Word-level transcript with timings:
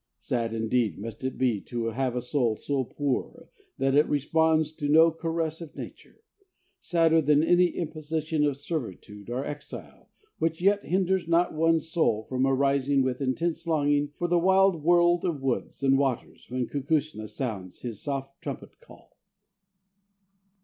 Sad 0.19 0.51
indeed 0.51 0.97
must 0.97 1.23
it 1.23 1.37
be 1.37 1.61
to 1.65 1.85
have 1.91 2.15
a 2.15 2.23
soul 2.23 2.55
so 2.55 2.83
poor 2.83 3.49
that 3.77 3.93
it 3.93 4.07
responds 4.09 4.71
to 4.77 4.89
no 4.89 5.11
caress 5.11 5.61
of 5.61 5.75
nature, 5.75 6.23
sadder 6.79 7.21
than 7.21 7.43
any 7.43 7.67
imposition 7.67 8.43
of 8.43 8.57
servitude 8.57 9.29
or 9.29 9.45
exile 9.45 10.09
which 10.39 10.59
yet 10.59 10.83
hinders 10.83 11.27
not 11.27 11.53
one's 11.53 11.87
soul 11.87 12.23
from 12.23 12.47
arising 12.47 13.03
with 13.03 13.21
intense 13.21 13.67
longing 13.67 14.07
for 14.17 14.27
the 14.27 14.39
wild 14.39 14.83
world 14.83 15.23
of 15.23 15.43
woods 15.43 15.83
and 15.83 15.99
waters 15.99 16.47
when 16.49 16.65
Kukushna 16.65 17.27
sounds 17.29 17.81
his 17.81 18.01
soft 18.01 18.41
trumpet 18.41 18.79
call. 18.79 19.15